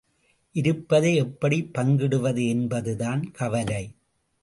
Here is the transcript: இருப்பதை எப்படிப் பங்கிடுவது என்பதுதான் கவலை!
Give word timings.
இருப்பதை 0.55 1.15
எப்படிப் 1.15 1.69
பங்கிடுவது 1.73 2.47
என்பதுதான் 2.47 3.31
கவலை! 3.31 3.83